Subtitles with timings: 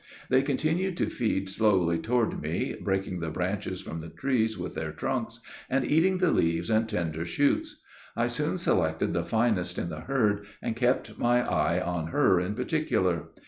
[0.31, 4.91] They continued to feed slowly toward me, breaking the branches from the trees with their
[4.91, 7.83] trunks, and eating the leaves and tender shoots.
[8.15, 12.55] I soon selected the finest in the herd, and kept my eye on her in
[12.55, 13.25] particular.